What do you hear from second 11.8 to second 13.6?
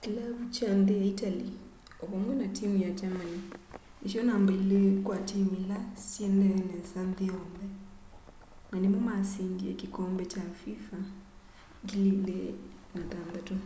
2006